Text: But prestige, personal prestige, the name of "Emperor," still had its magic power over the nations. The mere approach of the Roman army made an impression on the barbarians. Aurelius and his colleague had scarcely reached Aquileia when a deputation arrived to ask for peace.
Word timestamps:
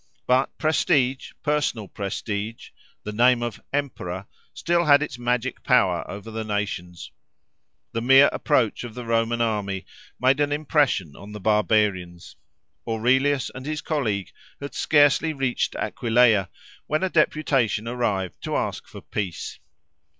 But 0.25 0.57
prestige, 0.57 1.33
personal 1.43 1.87
prestige, 1.87 2.71
the 3.03 3.11
name 3.11 3.43
of 3.43 3.61
"Emperor," 3.71 4.25
still 4.51 4.85
had 4.85 5.03
its 5.03 5.19
magic 5.19 5.61
power 5.61 6.09
over 6.09 6.31
the 6.31 6.43
nations. 6.43 7.11
The 7.91 8.01
mere 8.01 8.27
approach 8.33 8.83
of 8.83 8.95
the 8.95 9.05
Roman 9.05 9.41
army 9.41 9.85
made 10.19 10.39
an 10.39 10.51
impression 10.51 11.15
on 11.15 11.33
the 11.33 11.39
barbarians. 11.39 12.35
Aurelius 12.87 13.51
and 13.53 13.67
his 13.67 13.81
colleague 13.81 14.31
had 14.59 14.73
scarcely 14.73 15.33
reached 15.33 15.75
Aquileia 15.75 16.49
when 16.87 17.03
a 17.03 17.07
deputation 17.09 17.87
arrived 17.87 18.41
to 18.41 18.55
ask 18.57 18.87
for 18.87 19.01
peace. 19.01 19.59